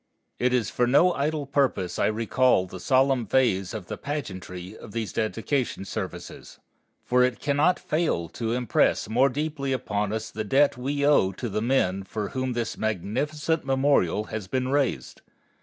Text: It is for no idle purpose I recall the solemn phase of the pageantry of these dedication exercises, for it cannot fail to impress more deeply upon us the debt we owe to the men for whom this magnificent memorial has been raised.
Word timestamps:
It 0.39 0.51
is 0.51 0.71
for 0.71 0.87
no 0.87 1.13
idle 1.13 1.45
purpose 1.45 1.99
I 1.99 2.07
recall 2.07 2.65
the 2.65 2.79
solemn 2.79 3.27
phase 3.27 3.71
of 3.71 3.85
the 3.85 3.99
pageantry 3.99 4.75
of 4.75 4.93
these 4.93 5.13
dedication 5.13 5.81
exercises, 5.83 6.57
for 7.05 7.21
it 7.21 7.39
cannot 7.39 7.77
fail 7.77 8.27
to 8.29 8.53
impress 8.53 9.07
more 9.07 9.29
deeply 9.29 9.71
upon 9.73 10.11
us 10.11 10.31
the 10.31 10.43
debt 10.43 10.75
we 10.75 11.05
owe 11.05 11.31
to 11.33 11.47
the 11.47 11.61
men 11.61 12.01
for 12.01 12.29
whom 12.29 12.53
this 12.53 12.79
magnificent 12.79 13.63
memorial 13.63 14.23
has 14.33 14.47
been 14.47 14.69
raised. 14.69 15.21